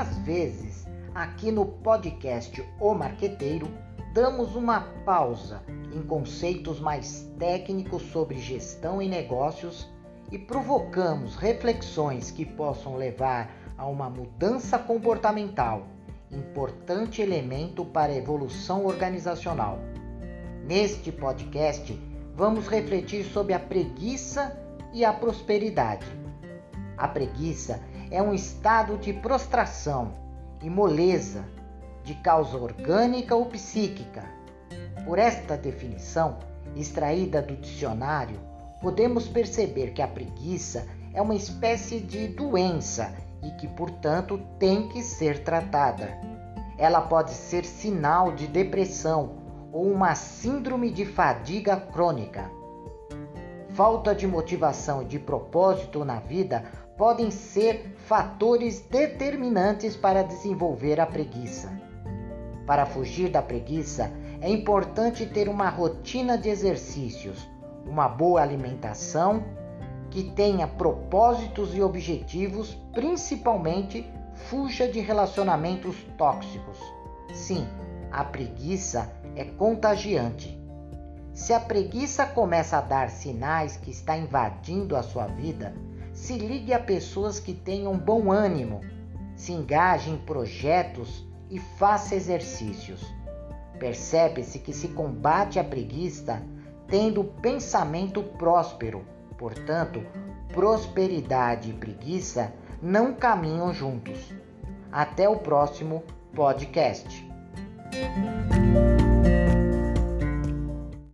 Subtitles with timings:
[0.00, 3.68] Às vezes, aqui no podcast O Marqueteiro,
[4.14, 5.62] damos uma pausa
[5.94, 9.86] em conceitos mais técnicos sobre gestão e negócios
[10.32, 15.86] e provocamos reflexões que possam levar a uma mudança comportamental,
[16.30, 19.78] importante elemento para a evolução organizacional.
[20.66, 21.92] Neste podcast,
[22.34, 24.58] vamos refletir sobre a preguiça
[24.94, 26.06] e a prosperidade.
[26.96, 30.12] A preguiça é um estado de prostração
[30.62, 31.44] e moleza
[32.02, 34.24] de causa orgânica ou psíquica.
[35.04, 36.38] Por esta definição,
[36.74, 38.38] extraída do dicionário,
[38.80, 45.02] podemos perceber que a preguiça é uma espécie de doença e que, portanto, tem que
[45.02, 46.18] ser tratada.
[46.78, 49.38] Ela pode ser sinal de depressão
[49.72, 52.50] ou uma síndrome de fadiga crônica.
[53.70, 56.64] Falta de motivação e de propósito na vida
[57.00, 61.72] podem ser fatores determinantes para desenvolver a preguiça.
[62.66, 67.48] Para fugir da preguiça, é importante ter uma rotina de exercícios,
[67.86, 69.42] uma boa alimentação
[70.10, 76.76] que tenha propósitos e objetivos, principalmente fuja de relacionamentos tóxicos.
[77.32, 77.66] Sim,
[78.12, 80.60] a preguiça é contagiante.
[81.32, 85.72] Se a preguiça começa a dar sinais que está invadindo a sua vida,
[86.20, 88.82] se ligue a pessoas que tenham bom ânimo,
[89.34, 93.02] se engaje em projetos e faça exercícios.
[93.78, 96.42] Percebe-se que se combate a preguiça
[96.86, 99.02] tendo pensamento próspero,
[99.38, 100.04] portanto,
[100.52, 104.30] prosperidade e preguiça não caminham juntos.
[104.92, 106.04] Até o próximo
[106.34, 107.26] podcast.